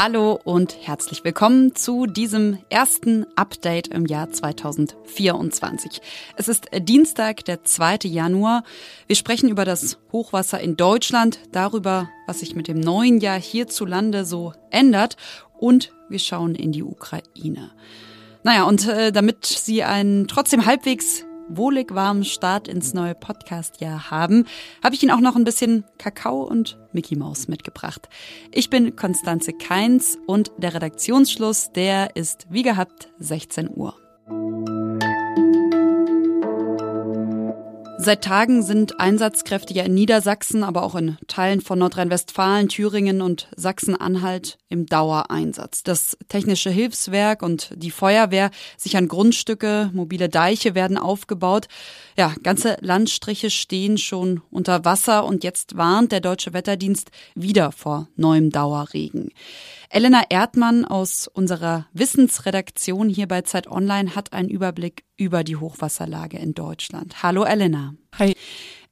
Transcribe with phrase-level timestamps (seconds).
[0.00, 6.00] Hallo und herzlich willkommen zu diesem ersten Update im Jahr 2024.
[6.36, 8.04] Es ist Dienstag, der 2.
[8.04, 8.62] Januar.
[9.08, 14.24] Wir sprechen über das Hochwasser in Deutschland, darüber, was sich mit dem neuen Jahr hierzulande
[14.24, 15.16] so ändert
[15.58, 17.72] und wir schauen in die Ukraine.
[18.44, 24.46] Naja, und äh, damit Sie einen trotzdem halbwegs wohlig warmen Start ins neue Podcast-Jahr haben,
[24.82, 28.08] habe ich Ihnen auch noch ein bisschen Kakao und Mickey Maus mitgebracht.
[28.52, 34.07] Ich bin Konstanze Keins und der Redaktionsschluss, der ist wie gehabt 16 Uhr.
[38.00, 43.48] Seit Tagen sind Einsatzkräfte ja in Niedersachsen, aber auch in Teilen von Nordrhein-Westfalen, Thüringen und
[43.56, 45.82] Sachsen-Anhalt im Dauereinsatz.
[45.82, 51.66] Das technische Hilfswerk und die Feuerwehr sichern Grundstücke, mobile Deiche werden aufgebaut.
[52.16, 58.06] Ja, ganze Landstriche stehen schon unter Wasser und jetzt warnt der Deutsche Wetterdienst wieder vor
[58.14, 59.32] neuem Dauerregen.
[59.90, 66.38] Elena Erdmann aus unserer Wissensredaktion hier bei Zeit Online hat einen Überblick über die Hochwasserlage
[66.38, 67.22] in Deutschland.
[67.22, 67.94] Hallo Elena.
[68.18, 68.34] Hi.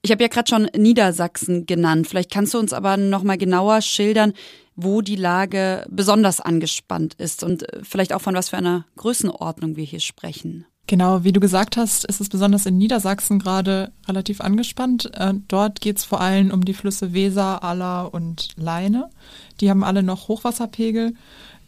[0.00, 2.06] Ich habe ja gerade schon Niedersachsen genannt.
[2.06, 4.33] Vielleicht kannst du uns aber noch mal genauer schildern,
[4.75, 9.84] wo die Lage besonders angespannt ist und vielleicht auch von was für einer Größenordnung wir
[9.84, 10.66] hier sprechen.
[10.88, 15.10] Genau, wie du gesagt hast, ist es besonders in Niedersachsen gerade relativ angespannt.
[15.14, 19.10] Äh, dort geht es vor allem um die Flüsse Weser, Aller und Leine.
[19.60, 21.14] Die haben alle noch Hochwasserpegel.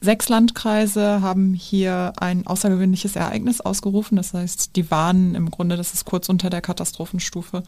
[0.00, 4.14] Sechs Landkreise haben hier ein außergewöhnliches Ereignis ausgerufen.
[4.16, 7.64] Das heißt, die warnen im Grunde, das ist kurz unter der Katastrophenstufe.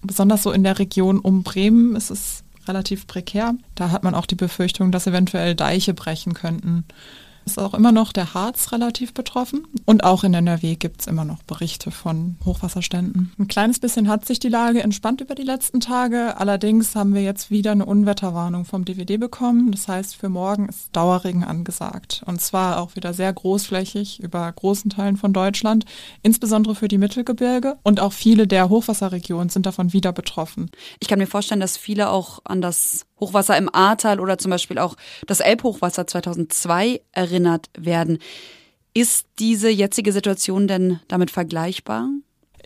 [0.00, 3.56] Besonders so in der Region um Bremen ist es relativ prekär.
[3.74, 6.84] Da hat man auch die Befürchtung, dass eventuell Deiche brechen könnten.
[7.46, 9.66] Ist auch immer noch der Harz relativ betroffen.
[9.84, 13.32] Und auch in NRW gibt es immer noch Berichte von Hochwasserständen.
[13.38, 16.38] Ein kleines bisschen hat sich die Lage entspannt über die letzten Tage.
[16.38, 19.72] Allerdings haben wir jetzt wieder eine Unwetterwarnung vom DWD bekommen.
[19.72, 22.22] Das heißt, für morgen ist Dauerregen angesagt.
[22.26, 25.84] Und zwar auch wieder sehr großflächig über großen Teilen von Deutschland,
[26.22, 27.76] insbesondere für die Mittelgebirge.
[27.82, 30.70] Und auch viele der Hochwasserregionen sind davon wieder betroffen.
[31.00, 34.78] Ich kann mir vorstellen, dass viele auch an das Hochwasser im Ahrtal oder zum Beispiel
[34.78, 34.96] auch
[35.26, 38.18] das Elbhochwasser 2002 erinnert werden.
[38.92, 42.08] Ist diese jetzige Situation denn damit vergleichbar?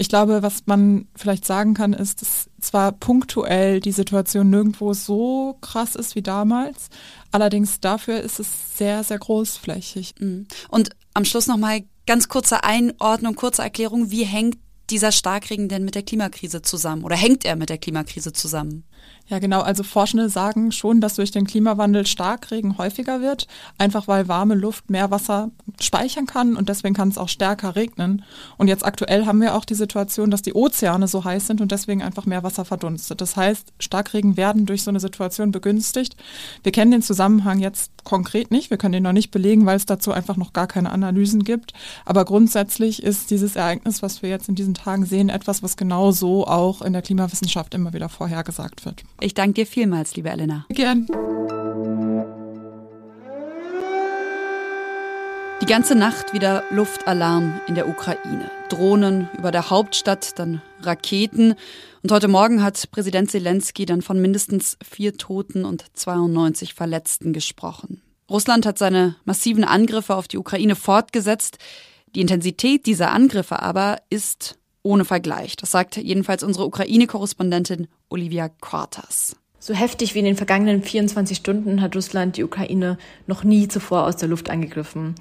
[0.01, 5.57] Ich glaube, was man vielleicht sagen kann, ist, dass zwar punktuell die Situation nirgendwo so
[5.61, 6.89] krass ist wie damals,
[7.33, 10.15] allerdings dafür ist es sehr, sehr großflächig.
[10.21, 10.47] Mhm.
[10.69, 14.13] Und am Schluss nochmal ganz kurze Einordnung, kurze Erklärung.
[14.13, 14.59] Wie hängt
[14.91, 18.85] dieser Starkregen denn mit der Klimakrise zusammen oder hängt er mit der Klimakrise zusammen?
[19.29, 19.61] Ja, genau.
[19.61, 24.89] Also Forschende sagen schon, dass durch den Klimawandel Starkregen häufiger wird, einfach weil warme Luft
[24.89, 25.51] mehr Wasser
[25.81, 28.25] speichern kann und deswegen kann es auch stärker regnen.
[28.57, 31.73] Und jetzt aktuell haben wir auch die Situation, dass die Ozeane so heiß sind und
[31.73, 33.21] deswegen einfach mehr Wasser verdunstet.
[33.21, 36.17] Das heißt, Starkregen werden durch so eine Situation begünstigt.
[36.63, 38.71] Wir kennen den Zusammenhang jetzt konkret nicht.
[38.71, 41.75] Wir können den noch nicht belegen, weil es dazu einfach noch gar keine Analysen gibt.
[42.07, 46.13] Aber grundsätzlich ist dieses Ereignis, was wir jetzt in diesen Tagen sehen, etwas, was genau
[46.13, 48.88] so auch in der Klimawissenschaft immer wieder vorhergesagt wird.
[49.21, 50.66] Ich danke dir vielmals, liebe Elena.
[50.71, 51.06] Gern.
[55.60, 58.50] Die ganze Nacht wieder Luftalarm in der Ukraine.
[58.69, 61.54] Drohnen über der Hauptstadt, dann Raketen.
[62.03, 68.03] Und heute Morgen hat Präsident Zelensky dann von mindestens vier Toten und 92 Verletzten gesprochen.
[68.31, 71.59] Russland hat seine massiven Angriffe auf die Ukraine fortgesetzt.
[72.15, 75.56] Die Intensität dieser Angriffe aber ist ohne Vergleich.
[75.56, 79.37] Das sagt jedenfalls unsere Ukraine-Korrespondentin Olivia Quartas.
[79.61, 82.97] So heftig wie in den vergangenen 24 Stunden hat Russland die Ukraine
[83.27, 85.17] noch nie zuvor aus der Luft angegriffen.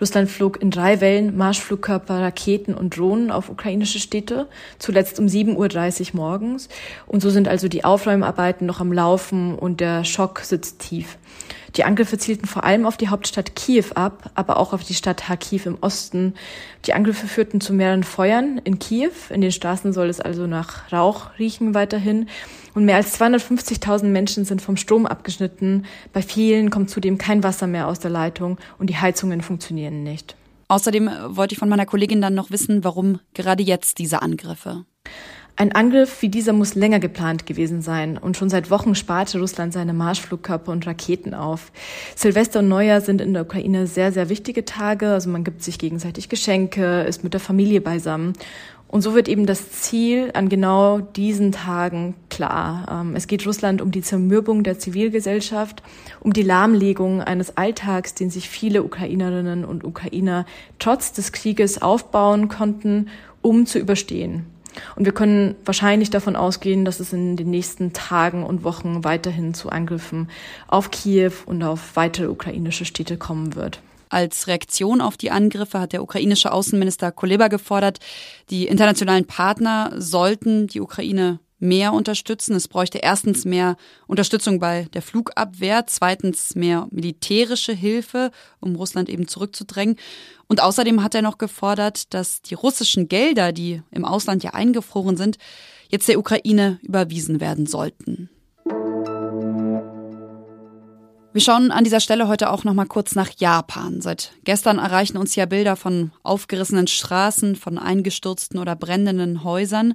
[0.00, 6.14] Russland flog in drei Wellen Marschflugkörper, Raketen und Drohnen auf ukrainische Städte, zuletzt um 7.30
[6.14, 6.68] Uhr morgens.
[7.08, 11.18] Und so sind also die Aufräumarbeiten noch am Laufen und der Schock sitzt tief.
[11.76, 15.22] Die Angriffe zielten vor allem auf die Hauptstadt Kiew ab, aber auch auf die Stadt
[15.22, 16.34] Kharkiv im Osten.
[16.86, 19.12] Die Angriffe führten zu mehreren Feuern in Kiew.
[19.30, 22.28] In den Straßen soll es also nach Rauch riechen weiterhin.
[22.74, 25.86] Und mehr als 250.000 Menschen sind vom Strom abgeschnitten.
[26.12, 30.36] Bei vielen kommt zudem kein Wasser mehr aus der Leitung und die Heizungen funktionieren nicht.
[30.68, 34.84] Außerdem wollte ich von meiner Kollegin dann noch wissen, warum gerade jetzt diese Angriffe.
[35.56, 39.72] Ein Angriff wie dieser muss länger geplant gewesen sein und schon seit Wochen sparte Russland
[39.72, 41.70] seine Marschflugkörper und Raketen auf.
[42.16, 45.10] Silvester und Neujahr sind in der Ukraine sehr, sehr wichtige Tage.
[45.10, 48.32] Also man gibt sich gegenseitig Geschenke, ist mit der Familie beisammen.
[48.90, 52.86] Und so wird eben das Ziel an genau diesen Tagen klar.
[52.90, 55.80] Ähm, es geht Russland um die Zermürbung der Zivilgesellschaft,
[56.18, 60.44] um die Lahmlegung eines Alltags, den sich viele Ukrainerinnen und Ukrainer
[60.80, 63.10] trotz des Krieges aufbauen konnten,
[63.42, 64.46] um zu überstehen.
[64.96, 69.54] Und wir können wahrscheinlich davon ausgehen, dass es in den nächsten Tagen und Wochen weiterhin
[69.54, 70.28] zu Angriffen
[70.68, 73.80] auf Kiew und auf weitere ukrainische Städte kommen wird.
[74.08, 77.98] Als Reaktion auf die Angriffe hat der ukrainische Außenminister Kuleba gefordert,
[78.50, 82.54] die internationalen Partner sollten die Ukraine mehr unterstützen.
[82.54, 83.76] Es bräuchte erstens mehr
[84.06, 89.96] Unterstützung bei der Flugabwehr, zweitens mehr militärische Hilfe, um Russland eben zurückzudrängen.
[90.48, 95.16] Und außerdem hat er noch gefordert, dass die russischen Gelder, die im Ausland ja eingefroren
[95.16, 95.38] sind,
[95.88, 98.30] jetzt der Ukraine überwiesen werden sollten.
[101.32, 104.00] Wir schauen an dieser Stelle heute auch noch mal kurz nach Japan.
[104.00, 109.94] Seit gestern erreichen uns ja Bilder von aufgerissenen Straßen, von eingestürzten oder brennenden Häusern.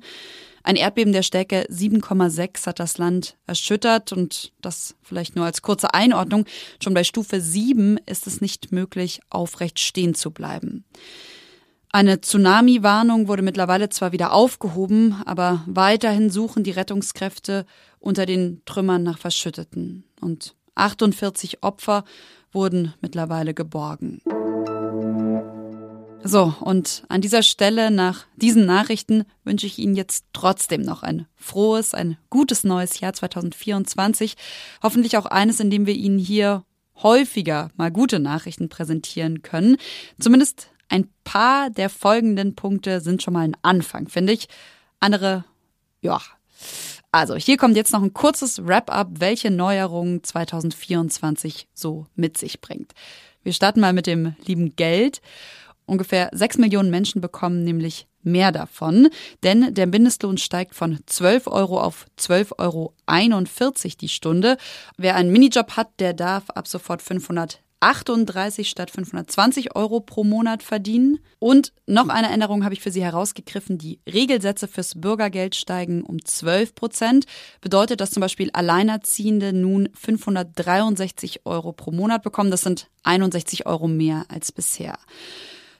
[0.65, 5.93] Ein Erdbeben der Stärke 7,6 hat das Land erschüttert und das vielleicht nur als kurze
[5.93, 6.45] Einordnung.
[6.83, 10.83] Schon bei Stufe 7 ist es nicht möglich, aufrecht stehen zu bleiben.
[11.91, 17.67] Eine Tsunami-Warnung wurde mittlerweile zwar wieder aufgehoben, aber weiterhin suchen die Rettungskräfte
[17.99, 20.03] unter den Trümmern nach Verschütteten.
[20.19, 22.05] Und 48 Opfer
[22.51, 24.19] wurden mittlerweile geborgen.
[26.27, 31.27] So, und an dieser Stelle nach diesen Nachrichten wünsche ich Ihnen jetzt trotzdem noch ein
[31.35, 34.35] frohes, ein gutes neues Jahr 2024.
[34.81, 36.63] Hoffentlich auch eines, in dem wir Ihnen hier
[37.03, 39.77] häufiger mal gute Nachrichten präsentieren können.
[40.19, 44.47] Zumindest ein paar der folgenden Punkte sind schon mal ein Anfang, finde ich.
[44.99, 45.45] Andere,
[46.01, 46.19] ja,
[47.11, 52.93] also, hier kommt jetzt noch ein kurzes Wrap-up, welche Neuerungen 2024 so mit sich bringt.
[53.43, 55.21] Wir starten mal mit dem lieben Geld.
[55.85, 59.09] Ungefähr sechs Millionen Menschen bekommen nämlich mehr davon,
[59.43, 62.93] denn der Mindestlohn steigt von 12 Euro auf 12,41 Euro
[64.01, 64.57] die Stunde.
[64.97, 70.63] Wer einen Minijob hat, der darf ab sofort 500 38 statt 520 Euro pro Monat
[70.63, 71.19] verdienen.
[71.37, 73.77] Und noch eine Änderung habe ich für Sie herausgegriffen.
[73.77, 77.25] Die Regelsätze fürs Bürgergeld steigen um 12 Prozent.
[77.61, 82.49] Bedeutet, dass zum Beispiel Alleinerziehende nun 563 Euro pro Monat bekommen.
[82.49, 84.97] Das sind 61 Euro mehr als bisher.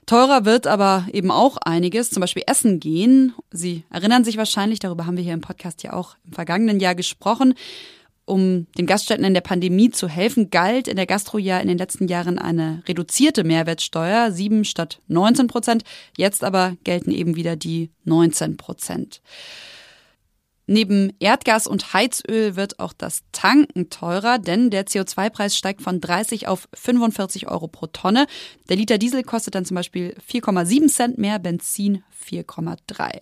[0.06, 3.34] Teurer wird aber eben auch einiges, zum Beispiel Essen gehen.
[3.50, 6.94] Sie erinnern sich wahrscheinlich, darüber haben wir hier im Podcast ja auch im vergangenen Jahr
[6.94, 7.54] gesprochen
[8.26, 11.78] um den Gaststätten in der Pandemie zu helfen, galt in der Gastro ja in den
[11.78, 15.84] letzten Jahren eine reduzierte Mehrwertsteuer, sieben statt 19 Prozent.
[16.16, 19.22] Jetzt aber gelten eben wieder die 19 Prozent.
[20.66, 26.48] Neben Erdgas und Heizöl wird auch das Tanken teurer, denn der CO2-Preis steigt von 30
[26.48, 28.26] auf 45 Euro pro Tonne.
[28.68, 33.20] Der Liter Diesel kostet dann zum Beispiel 4,7 Cent mehr, Benzin 4,3.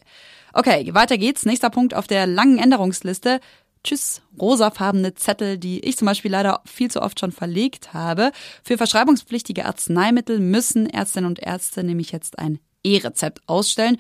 [0.55, 1.45] Okay, weiter geht's.
[1.45, 3.41] Nächster Punkt auf der langen Änderungsliste.
[3.85, 8.33] Tschüss, rosafarbene Zettel, die ich zum Beispiel leider viel zu oft schon verlegt habe.
[8.63, 13.99] Für verschreibungspflichtige Arzneimittel müssen Ärztinnen und Ärzte nämlich jetzt ein E-Rezept ausstellen.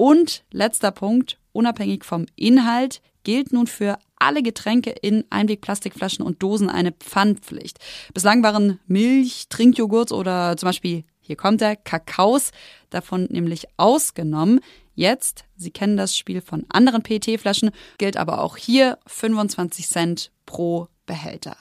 [0.00, 6.70] Und letzter Punkt, unabhängig vom Inhalt, gilt nun für alle Getränke in Einwegplastikflaschen und Dosen
[6.70, 7.78] eine Pfandpflicht.
[8.14, 12.52] Bislang waren Milch, Trinkjoghurt oder zum Beispiel, hier kommt der, Kakaos
[12.88, 14.60] davon nämlich ausgenommen.
[14.94, 20.88] Jetzt, Sie kennen das Spiel von anderen PET-Flaschen, gilt aber auch hier 25 Cent pro
[21.04, 21.58] Behälter.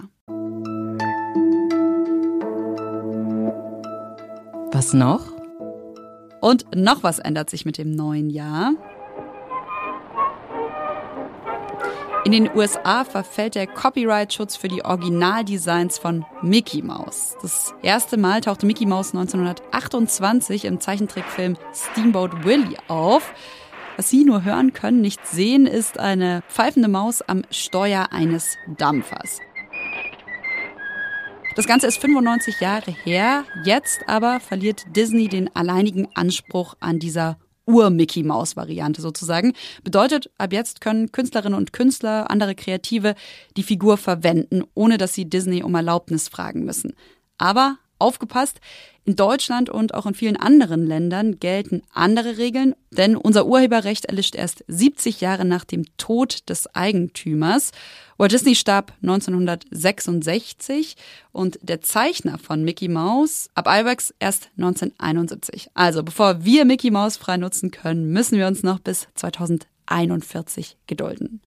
[4.72, 5.39] Was noch?
[6.42, 8.74] Und noch was ändert sich mit dem neuen Jahr.
[12.26, 17.36] In den USA verfällt der Copyright-Schutz für die Originaldesigns von Mickey Mouse.
[17.42, 23.34] Das erste Mal tauchte Mickey Mouse 1928 im Zeichentrickfilm Steamboat Willie auf.
[23.98, 29.40] Was Sie nur hören können, nicht sehen, ist eine pfeifende Maus am Steuer eines Dampfers.
[31.60, 33.44] Das Ganze ist 95 Jahre her.
[33.66, 39.52] Jetzt aber verliert Disney den alleinigen Anspruch an dieser Ur-Mickey-Maus-Variante sozusagen.
[39.84, 43.14] Bedeutet, ab jetzt können Künstlerinnen und Künstler, andere Kreative
[43.58, 46.94] die Figur verwenden, ohne dass sie Disney um Erlaubnis fragen müssen.
[47.38, 48.60] Aber aufgepasst,
[49.06, 54.36] in Deutschland und auch in vielen anderen Ländern gelten andere Regeln, denn unser Urheberrecht erlischt
[54.36, 57.72] erst 70 Jahre nach dem Tod des Eigentümers.
[58.18, 60.96] Walt Disney starb 1966
[61.32, 65.70] und der Zeichner von Mickey Mouse, Ab Iwerks, erst 1971.
[65.74, 71.42] Also bevor wir Mickey Mouse frei nutzen können, müssen wir uns noch bis 2041 gedulden.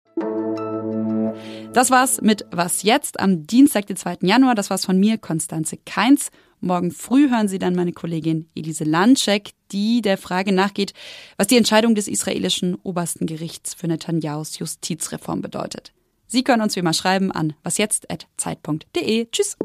[1.72, 4.18] Das war's mit Was jetzt am Dienstag, den 2.
[4.22, 4.54] Januar.
[4.54, 6.30] Das war's von mir, Konstanze Keins.
[6.60, 10.92] Morgen früh hören Sie dann meine Kollegin Elise Landschek, die der Frage nachgeht,
[11.38, 15.92] was die Entscheidung des israelischen obersten Gerichts für Netanyahus Justizreform bedeutet.
[16.26, 19.28] Sie können uns wie immer schreiben an wasjetzt.zeit.de.
[19.30, 19.56] Tschüss.